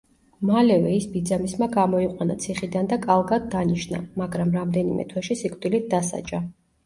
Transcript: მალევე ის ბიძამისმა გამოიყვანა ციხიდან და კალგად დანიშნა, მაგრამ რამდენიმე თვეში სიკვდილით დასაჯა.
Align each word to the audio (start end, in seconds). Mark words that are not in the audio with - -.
მალევე 0.49 0.93
ის 0.99 1.03
ბიძამისმა 1.15 1.67
გამოიყვანა 1.75 2.37
ციხიდან 2.45 2.89
და 2.95 2.99
კალგად 3.05 3.45
დანიშნა, 3.55 4.01
მაგრამ 4.21 4.57
რამდენიმე 4.61 5.05
თვეში 5.13 5.39
სიკვდილით 5.43 5.87
დასაჯა. 5.95 6.41